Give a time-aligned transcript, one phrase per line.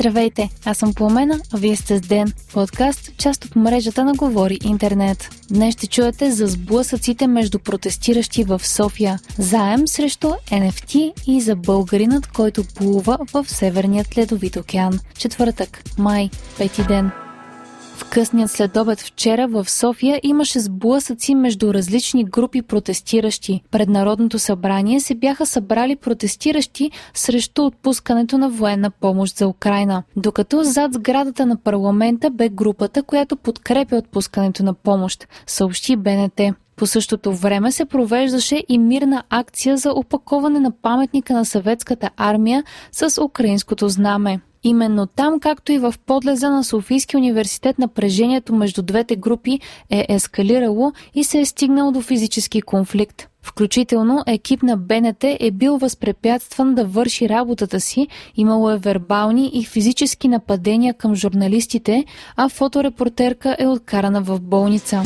[0.00, 4.58] Здравейте, аз съм Пламена, а вие сте с Ден, подкаст, част от мрежата на Говори
[4.64, 5.28] Интернет.
[5.50, 12.26] Днес ще чуете за сблъсъците между протестиращи в София, заем срещу NFT и за българинът,
[12.26, 15.00] който плува в Северният ледовит океан.
[15.18, 17.10] Четвъртък, май, пети ден.
[18.00, 23.62] В късният следобед вчера в София имаше сблъсъци между различни групи протестиращи.
[23.70, 30.64] Пред Народното събрание се бяха събрали протестиращи срещу отпускането на военна помощ за Украина, докато
[30.64, 36.40] зад сградата на парламента бе групата, която подкрепя отпускането на помощ, съобщи БНТ.
[36.76, 42.64] По същото време се провеждаше и мирна акция за опаковане на паметника на съветската армия
[42.92, 44.40] с украинското знаме.
[44.64, 49.60] Именно там, както и в подлеза на Софийския университет, напрежението между двете групи
[49.90, 53.26] е ескалирало и се е стигнал до физически конфликт.
[53.42, 59.64] Включително екип на БНТ е бил възпрепятстван да върши работата си, имало е вербални и
[59.64, 62.04] физически нападения към журналистите,
[62.36, 65.02] а фоторепортерка е откарана в болница.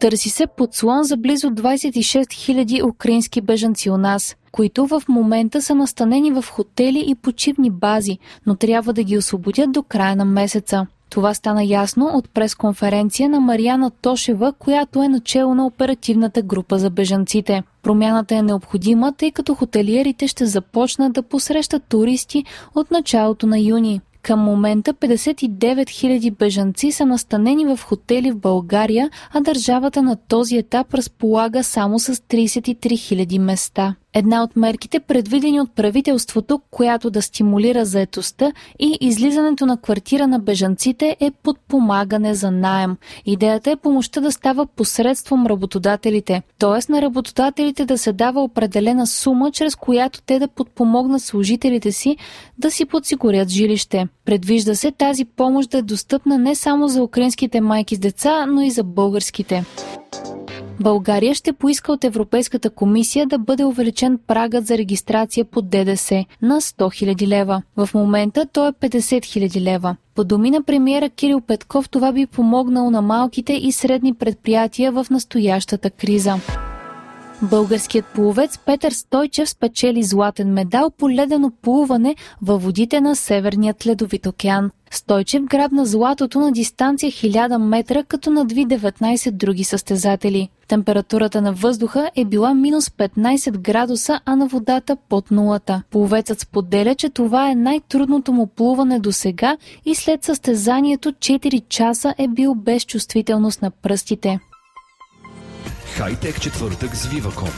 [0.00, 5.74] Търси се подслон за близо 26 000 украински бежанци у нас, които в момента са
[5.74, 10.86] настанени в хотели и почивни бази, но трябва да ги освободят до края на месеца.
[11.10, 16.90] Това стана ясно от пресконференция на Марияна Тошева, която е начало на оперативната група за
[16.90, 17.62] бежанците.
[17.82, 24.00] Промяната е необходима, тъй като хотелиерите ще започнат да посрещат туристи от началото на юни.
[24.22, 25.48] Към момента 59
[25.84, 31.98] 000 бежанци са настанени в хотели в България, а държавата на този етап разполага само
[31.98, 33.96] с 33 000 места.
[34.14, 40.38] Една от мерките, предвидени от правителството, която да стимулира заетостта и излизането на квартира на
[40.38, 42.96] бежанците е подпомагане за найем.
[43.26, 46.92] Идеята е помощта да става посредством работодателите, т.е.
[46.92, 52.16] на работодателите да се дава определена сума, чрез която те да подпомогнат служителите си
[52.58, 54.08] да си подсигурят жилище.
[54.24, 58.62] Предвижда се тази помощ да е достъпна не само за украинските майки с деца, но
[58.62, 59.64] и за българските.
[60.80, 66.60] България ще поиска от Европейската комисия да бъде увеличен прагът за регистрация по ДДС на
[66.60, 67.62] 100 000 лева.
[67.76, 69.96] В момента той е 50 000 лева.
[70.14, 75.06] По думи на премиера Кирил Петков това би помогнало на малките и средни предприятия в
[75.10, 76.34] настоящата криза.
[77.42, 84.26] Българският пловец Петър Стойчев спечели златен медал по ледено плуване във водите на Северният ледовит
[84.26, 84.70] океан.
[84.90, 90.48] Стойчев грабна златото на дистанция 1000 метра, като надви 19 други състезатели.
[90.68, 95.82] Температурата на въздуха е била минус 15 градуса, а на водата под нулата.
[95.90, 102.14] Пловецът споделя, че това е най-трудното му плуване до сега и след състезанието 4 часа
[102.18, 104.40] е бил без чувствителност на пръстите.
[106.00, 107.50] Хайтек четвъртък с Viva.com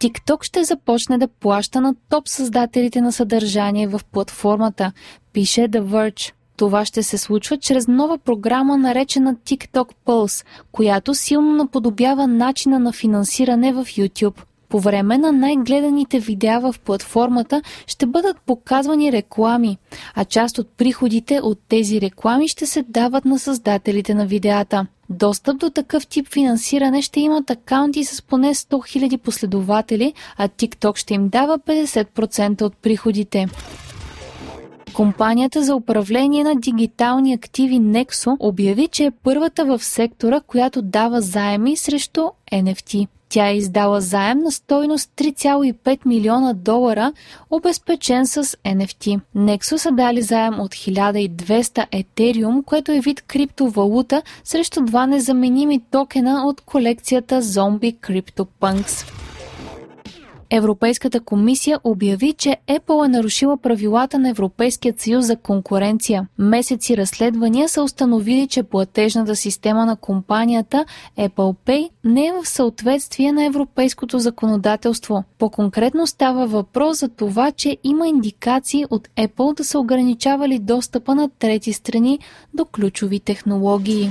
[0.00, 4.92] TikTok ще започне да плаща на топ създателите на съдържание в платформата,
[5.32, 6.32] пише The Verge.
[6.56, 12.92] Това ще се случва чрез нова програма, наречена TikTok Pulse, която силно наподобява начина на
[12.92, 14.42] финансиране в YouTube.
[14.68, 19.78] По време на най-гледаните видеа в платформата ще бъдат показвани реклами,
[20.14, 24.86] а част от приходите от тези реклами ще се дават на създателите на видеата.
[25.10, 30.96] Достъп до такъв тип финансиране ще имат акаунти с поне 100 000 последователи, а TikTok
[30.96, 33.46] ще им дава 50% от приходите.
[34.94, 41.20] Компанията за управление на дигитални активи Nexo обяви, че е първата в сектора, която дава
[41.20, 43.08] заеми срещу NFT.
[43.28, 47.12] Тя е издала заем на стойност 3,5 милиона долара,
[47.50, 49.20] обезпечен с NFT.
[49.36, 56.42] Nexo са дали заем от 1200 етериум, което е вид криптовалута срещу два незаменими токена
[56.46, 59.27] от колекцията Zombie CryptoPunks.
[60.50, 66.28] Европейската комисия обяви, че Apple е нарушила правилата на Европейския съюз за конкуренция.
[66.38, 70.84] Месеци разследвания са установили, че платежната система на компанията
[71.18, 75.24] Apple Pay не е в съответствие на европейското законодателство.
[75.38, 81.28] По-конкретно става въпрос за това, че има индикации от Apple да са ограничавали достъпа на
[81.38, 82.18] трети страни
[82.54, 84.10] до ключови технологии.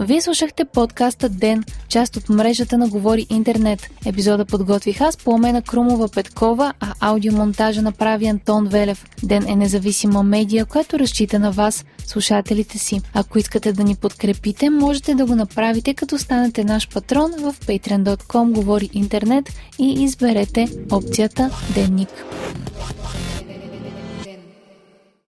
[0.00, 3.90] Вие слушахте подкаста Ден, част от мрежата на Говори Интернет.
[4.06, 9.06] Епизода подготвих аз, Пламена Крумова Петкова, а аудиомонтажа направи Антон Велев.
[9.22, 13.00] Ден е независима медия, която разчита на вас, слушателите си.
[13.14, 18.52] Ако искате да ни подкрепите, можете да го направите като станете наш патрон в patreon.com
[18.52, 22.08] Говори Интернет и изберете опцията Денник.